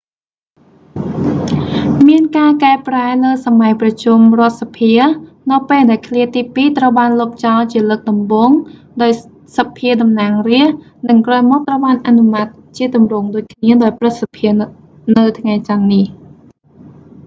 [2.07, 4.93] មានការកែប្រែលើសម័យប្រជុំរដ្ឋសភា
[5.51, 8.51] នៅពេលដែលឃ្លាទីពីរត្រូវបានលុបចោលជាលើកដំបូង
[9.01, 9.11] ដោយ
[9.57, 10.75] សភាតំណាងរាស្រ្ត
[11.09, 16.05] និងក្រោយមកត្រូវបានអនុម័តជាទម្រង់ដូចគ្នាដោយព្រឹទ្ធសភានៅថ្ងៃចន្ទនេះ